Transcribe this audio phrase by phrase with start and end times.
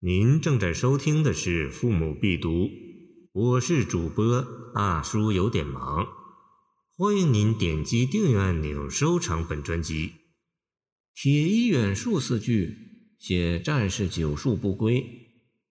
[0.00, 2.64] 您正在收听的是《父母必读》，
[3.32, 6.06] 我是主播大叔，有点忙。
[6.94, 10.12] 欢迎您点击订阅按钮，收藏本专辑。
[11.14, 12.76] 铁衣远戍四句，
[13.18, 15.02] 写战士久戍不归，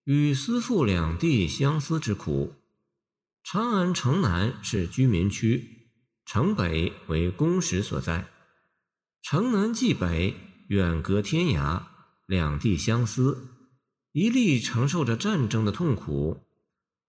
[0.06, 2.56] 与思父两地相思之苦。
[3.44, 5.92] 长安城南是居民区，
[6.26, 8.28] 城北为宫室所在。
[9.22, 10.34] 城南冀北，
[10.70, 11.84] 远隔天涯，
[12.26, 13.52] 两地相思。
[14.16, 16.46] 一力承受着战争的痛苦，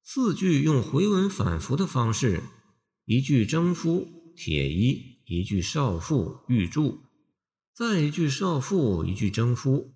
[0.02, 2.42] 四句用回文反复的方式，
[3.04, 7.04] 一句征夫铁衣，一句少妇玉柱，
[7.72, 9.94] 再一句少妇，一句征夫。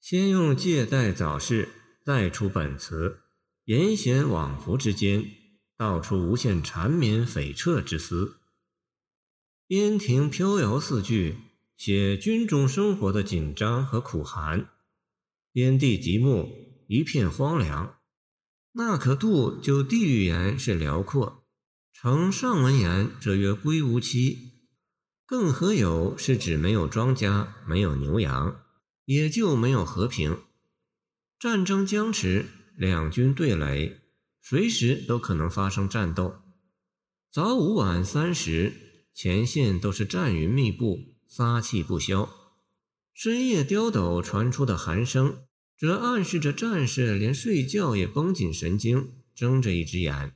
[0.00, 1.68] 先用借代早逝，
[2.04, 3.22] 再出本词，
[3.64, 5.28] 言弦往复之间，
[5.76, 8.36] 道出无限缠绵悱恻之思。
[9.66, 11.38] 边庭飘摇四句，
[11.76, 14.68] 写军中生活的紧张和苦寒。
[15.56, 16.52] 边地极目，
[16.86, 17.96] 一片荒凉。
[18.72, 21.46] 那可度就地域言是辽阔，
[21.94, 24.66] 承上文言则曰归无期。
[25.24, 28.64] 更何有是指没有庄稼，没有牛羊，
[29.06, 30.40] 也就没有和平。
[31.38, 32.44] 战争僵持，
[32.76, 34.02] 两军对垒，
[34.42, 36.34] 随时都可能发生战斗。
[37.32, 38.74] 早午晚三时，
[39.14, 42.28] 前线都是战云密布，杀气不消。
[43.14, 45.44] 深夜刁斗传出的寒声。
[45.78, 50.34] 则暗示着战士连睡觉也绷紧神经，睁着一只眼。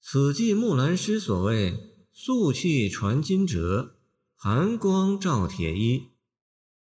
[0.00, 1.74] 此即木兰诗所谓
[2.12, 3.90] “素气传金蛰，
[4.34, 6.08] 寒光照铁衣”。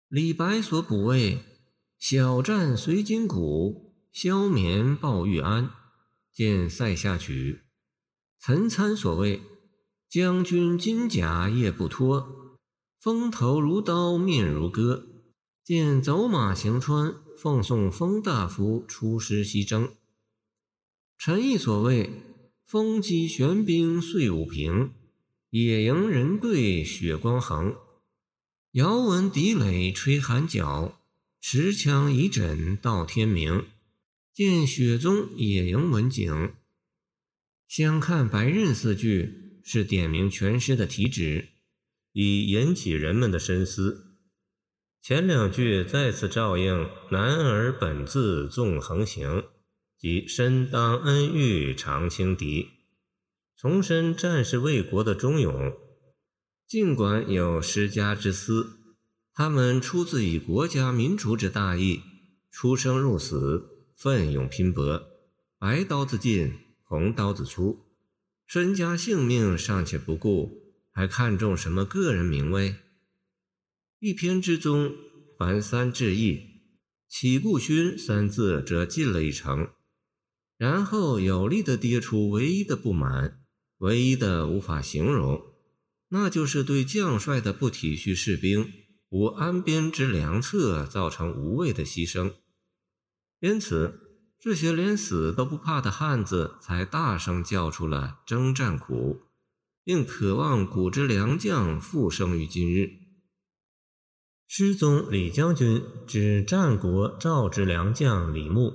[0.08, 1.41] 李白所补谓
[1.98, 5.70] “小战随金鼓，消眠抱玉鞍”。
[6.33, 7.62] 见《塞下曲》。
[8.45, 9.42] 岑参所谓
[10.08, 12.61] “将军金甲夜不脱，
[13.00, 15.06] 风头如刀面如割”。
[15.64, 17.11] 见《走马行川》。
[17.36, 19.92] 奉送封大夫出师西征，
[21.18, 22.10] 陈毅所谓
[22.64, 24.92] “风击玄冰碎五平，
[25.50, 27.77] 野营人队雪光横”。
[28.73, 31.00] 遥闻敌垒吹寒角，
[31.40, 33.67] 持枪以枕到天明。
[34.33, 36.55] 见雪宗野营文景。
[37.68, 41.50] 相看白刃四句是点明全诗的题旨，
[42.12, 44.04] 以引起人们的深思。
[45.07, 49.45] 前两句再次照应“男儿本自纵横行”，
[50.01, 52.70] 即身当恩遇常轻敌，
[53.55, 55.77] 重申战士为国的忠勇。
[56.67, 58.79] 尽管有失家之思，
[59.35, 62.01] 他们出自以国家民族之大义，
[62.51, 65.03] 出生入死，奋勇拼搏，
[65.59, 67.85] 白刀子进，红刀子出，
[68.47, 72.77] 身家性命尚且不顾，还看重什么个人名位？
[74.05, 74.95] 一篇之中，
[75.39, 76.61] 凡三至义，
[77.09, 79.70] 起故勋三字则进了一层。
[80.59, 83.41] 然后有力地跌出唯一的不满，
[83.79, 85.41] 唯一的无法形容，
[86.11, 88.70] 那就是对将帅的不体恤士兵、
[89.09, 92.35] 无安边之良策，造成无谓的牺牲。
[93.41, 94.01] 因此，
[94.39, 99.23] 这些连死都不怕的汉子，才大声叫出了征战苦，
[99.83, 103.04] 并渴望古之良将复生于今日。
[104.46, 108.72] 诗宗李将军指战国赵之良将李牧，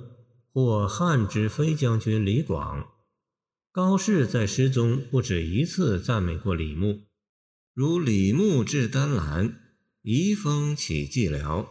[0.52, 2.86] 或汉之飞将军李广。
[3.72, 7.02] 高适在诗中不止一次赞美过李牧，
[7.72, 9.60] 如“李牧至丹兰，
[10.02, 11.66] 移风起寂寥”，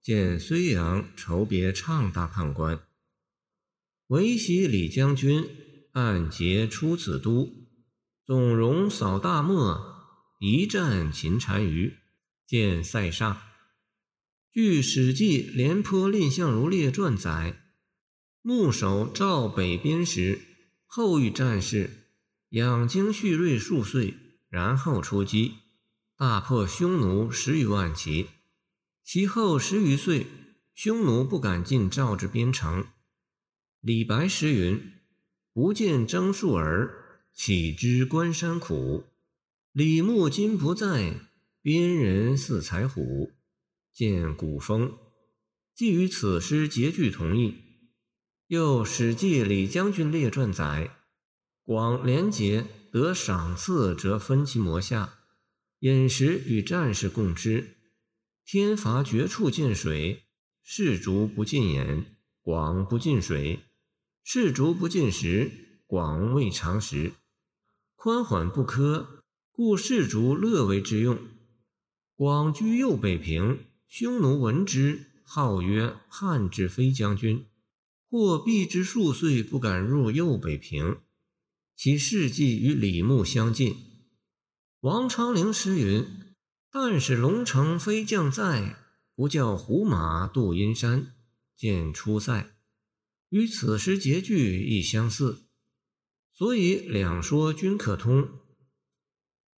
[0.00, 2.80] 见睢阳愁别畅大判官。
[4.06, 5.44] 唯喜李将军，
[5.92, 7.50] 暗节出此都，
[8.24, 9.78] 总容扫大漠，
[10.38, 11.98] 一战擒单于。
[12.52, 13.40] 见塞上。
[14.50, 17.62] 据《史记·廉颇蔺相如列传》载，
[18.42, 20.38] 牧守赵北边时，
[20.84, 22.10] 后遇战事，
[22.50, 24.12] 养精蓄锐数岁，
[24.50, 25.54] 然后出击，
[26.18, 28.28] 大破匈奴十余万骑。
[29.02, 30.26] 其后十余岁，
[30.74, 32.84] 匈奴不敢进赵之边城。
[33.80, 34.92] 李白诗云
[35.54, 39.04] ：“不见征戍儿，岂知关山苦。
[39.72, 41.14] 李牧今不在。”
[41.62, 43.30] 边人似豺虎，
[43.92, 44.98] 见古风，
[45.76, 47.54] 既与此诗结句同义。
[48.48, 50.90] 又《史记·李将军列传》载：
[51.62, 55.20] 广廉洁，得赏赐则分其模下，
[55.78, 57.76] 饮食与战士共之。
[58.44, 60.24] 天罚绝处见水，
[60.64, 62.06] 士卒不进饮，
[62.40, 63.60] 广不进水；
[64.24, 67.12] 士卒不进食，广未尝食。
[67.94, 69.06] 宽缓不苛，
[69.52, 71.16] 故士卒乐为之用。
[72.22, 77.46] 广居右北平，匈奴闻之，号曰汉之飞将军，
[78.08, 81.00] 或避之数岁不敢入右北平。
[81.74, 83.74] 其事迹与李牧相近。
[84.82, 86.06] 王昌龄诗云
[86.70, 88.76] ：“但使龙城飞将在，
[89.16, 91.16] 不教胡马度阴山。”
[91.58, 92.54] 见出塞，
[93.30, 95.46] 与此诗结句亦相似，
[96.32, 98.22] 所以两说均可通。《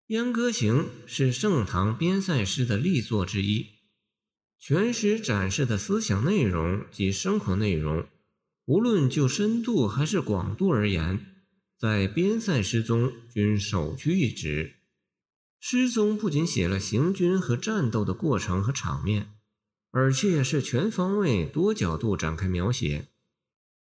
[0.08, 3.68] 燕歌行》是盛唐边塞诗的力作之一，
[4.58, 8.06] 全诗展示的思想内容及生活内容，
[8.66, 11.24] 无论就深度还是广度而言，
[11.78, 14.74] 在边塞诗中均首屈一指。
[15.58, 19.30] 诗中不仅写了行军和战斗的过程和场面，
[19.90, 23.08] 而且是全方位、多角度展开描写。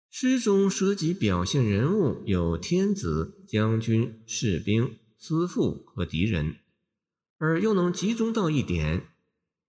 [0.09, 4.99] 诗中涉及表现人物有天子、将军、士兵。
[5.25, 6.57] 私父和敌人，
[7.39, 9.07] 而又能集中到一点，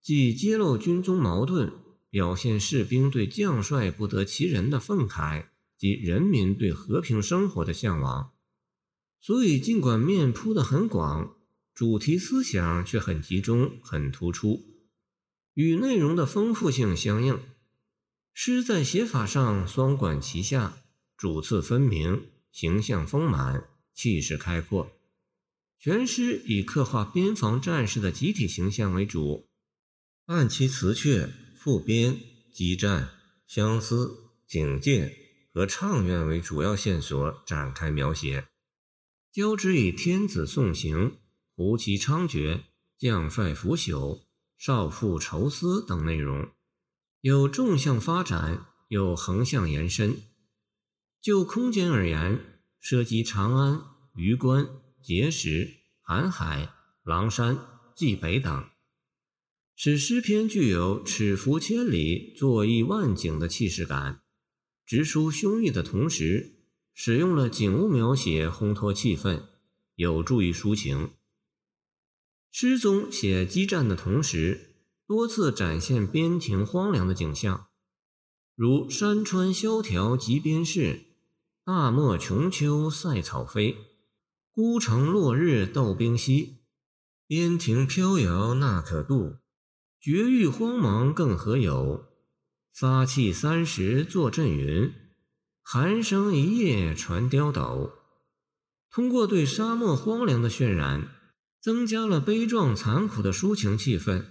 [0.02, 1.72] 即揭露军中矛盾，
[2.10, 8.32] 表现士兵对将帅不得其人的愤慨及人民对和平生活的向往。
[9.22, 11.36] 所以，尽管面铺的很广，
[11.76, 14.66] 主题思想却很集中、很突出，
[15.54, 17.40] 与内容的丰富性相应。
[18.34, 20.80] 诗在写法上双管齐下，
[21.16, 24.92] 主次分明，形象丰满，气势开阔。
[25.84, 29.50] 全诗以刻画边防战士的集体形象为主，
[30.28, 32.18] 按其词阙、赋边、
[32.54, 33.10] 激战、
[33.46, 35.14] 相思、警戒
[35.54, 38.48] 和怅怨为主要线索展开描写，
[39.30, 41.18] 交织以天子送行、
[41.54, 42.62] 胡骑猖獗、
[42.98, 44.22] 将帅腐朽、
[44.58, 46.50] 少妇愁思等内容，
[47.20, 50.16] 有纵向发展，有横向延伸。
[51.22, 52.40] 就空间而言，
[52.80, 53.82] 涉及长安、
[54.16, 54.66] 榆关。
[55.04, 56.74] 碣石、瀚海、
[57.04, 57.58] 狼山、
[57.96, 58.66] 蓟北等，
[59.76, 64.22] 使诗篇具有尺幅千里、坐意万景的气势感。
[64.86, 69.44] 直抒胸臆的同时，使用了景物描写烘托气氛，
[69.96, 71.12] 有助于抒情。
[72.52, 74.76] 诗中写激战的同时，
[75.08, 77.68] 多次展现边庭荒凉的景象，
[78.56, 81.08] 如“山川萧条极边市，
[81.66, 83.76] 大漠穷秋塞草飞”。
[84.56, 86.60] 孤城落日斗兵稀，
[87.26, 89.38] 边庭飘摇那可度？
[90.00, 92.06] 绝域荒茫更何有？
[92.72, 94.94] 杀气三十作阵云，
[95.64, 97.94] 寒声一夜传刁斗。
[98.92, 101.08] 通过对沙漠荒凉的渲染，
[101.60, 104.24] 增加了悲壮残酷的抒情气氛。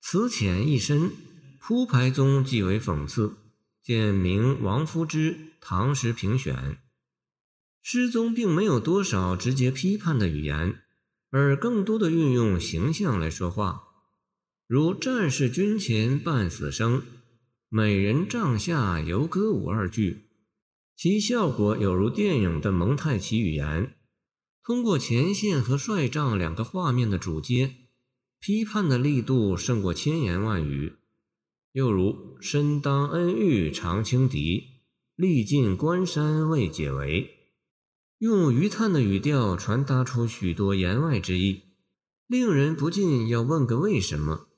[0.00, 1.12] 词浅意深，
[1.60, 3.36] 铺排中极为讽刺。
[3.80, 6.56] 见明王夫之《唐诗评选》。
[7.82, 10.82] 诗中并没有多少直接批判的语言，
[11.30, 13.84] 而更多的运用形象来说话，
[14.66, 17.02] 如“战士军前半死生
[17.68, 20.26] ”“美人帐下犹歌舞”二句，
[20.94, 23.94] 其效果有如电影的蒙太奇语言。
[24.62, 27.74] 通过前线和帅帐两个画面的主接，
[28.38, 30.92] 批判的力度胜过千言万语。
[31.72, 34.82] 又如“身当恩遇常轻敌，
[35.16, 37.38] 历尽关山未解围”。
[38.20, 41.62] 用余叹的语调传达出许多言外之意，
[42.26, 44.48] 令人不禁要问个为什么。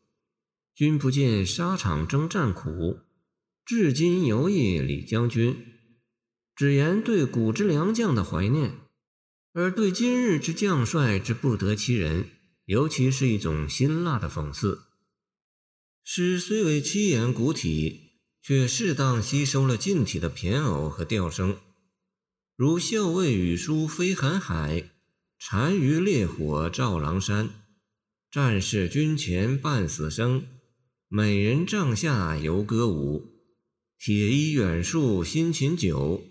[0.75, 2.99] 君不见沙场征战苦，
[3.65, 5.57] 至今犹忆李将军，
[6.57, 8.81] 只言对古之良将的怀念，
[9.53, 12.31] 而对今日之将帅之不得其人，
[12.65, 14.87] 尤其是一种辛辣的讽刺。
[16.03, 21.57] 诗虽为七言古体，却适当吸收了近体的骈偶和调声。
[22.55, 24.91] 如校尉羽书飞瀚海，
[25.39, 27.49] 单于烈火照狼山。
[28.31, 30.45] 战士军前半死生，
[31.09, 33.27] 美人帐下犹歌舞。
[33.99, 36.23] 铁衣远戍辛勤久，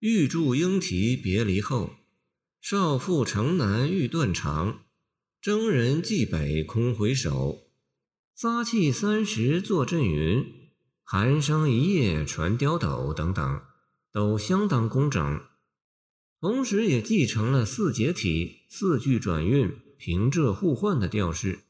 [0.00, 1.94] 玉柱应啼别离后。
[2.60, 4.82] 少妇城南欲断肠，
[5.40, 7.72] 征人蓟北空回首。
[8.34, 10.44] 撒气三十作阵云，
[11.02, 13.62] 寒声一夜传刁斗等等，
[14.12, 15.40] 都相当工整。
[16.42, 21.60] 同时，也继承了四节体、四句转韵、平仄互换的调式，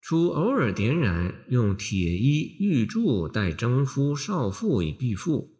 [0.00, 5.58] 除偶尔点染用铁衣玉柱代征夫少妇以避妇，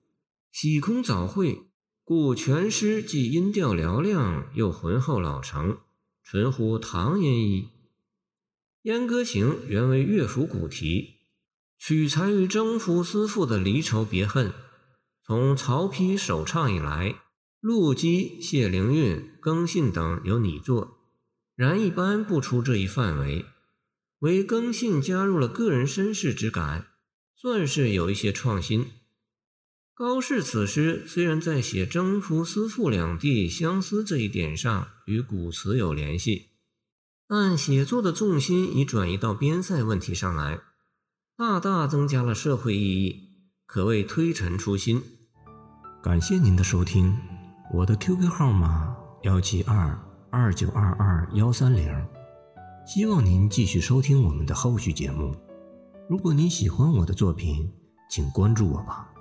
[0.52, 1.62] 喜空早会，
[2.05, 5.79] 故全诗既音调嘹亮，又浑厚老成，
[6.23, 7.62] 纯乎唐音意。
[8.83, 11.17] 《燕歌行》原为乐府古题，
[11.76, 14.52] 取材于征夫思妇的离愁别恨，
[15.26, 17.17] 从曹丕首唱以来。
[17.62, 20.99] 陆机、谢灵运、庚信等由你作，
[21.54, 23.47] 然一般不出这一范围。
[24.19, 26.88] 唯庚信加入了个人身世之感，
[27.37, 28.87] 算是有一些创新。
[29.95, 36.49] 高适此诗虽然在写征服思妇两地相思这一点上与古词有联系，
[37.28, 40.59] 但写作的重心已转移到边塞问题上来，
[41.37, 43.28] 大大增加了社会意义，
[43.66, 45.00] 可谓推陈出新。
[46.02, 47.16] 感谢您的收听，
[47.75, 49.99] 我的 QQ 号码幺七二
[50.31, 51.91] 二九二二幺三零，
[52.87, 55.35] 希望您继续收听我们的后续节目。
[56.07, 57.73] 如果您喜欢我的作品，
[58.11, 59.12] 请关注我吧。